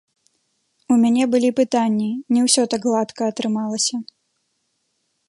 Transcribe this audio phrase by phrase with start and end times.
[0.93, 2.07] У мяне былі пытанні,
[2.37, 3.95] не ўсё так гладка атрымалася.